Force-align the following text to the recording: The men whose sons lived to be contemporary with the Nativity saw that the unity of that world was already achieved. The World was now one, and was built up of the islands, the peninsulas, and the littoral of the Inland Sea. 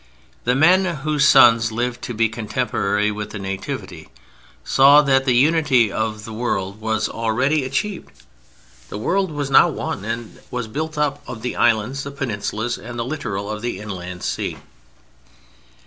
The 0.45 0.55
men 0.55 0.83
whose 1.03 1.27
sons 1.27 1.71
lived 1.71 2.01
to 2.05 2.15
be 2.15 2.27
contemporary 2.27 3.11
with 3.11 3.29
the 3.29 3.37
Nativity 3.37 4.09
saw 4.63 5.03
that 5.03 5.25
the 5.25 5.35
unity 5.35 5.91
of 5.91 6.25
that 6.25 6.33
world 6.33 6.81
was 6.81 7.07
already 7.07 7.63
achieved. 7.63 8.09
The 8.89 8.97
World 8.97 9.29
was 9.29 9.51
now 9.51 9.69
one, 9.69 10.03
and 10.03 10.39
was 10.49 10.67
built 10.67 10.97
up 10.97 11.21
of 11.27 11.43
the 11.43 11.55
islands, 11.55 12.01
the 12.03 12.09
peninsulas, 12.09 12.79
and 12.79 12.97
the 12.97 13.05
littoral 13.05 13.47
of 13.47 13.61
the 13.61 13.79
Inland 13.79 14.23
Sea. 14.23 14.57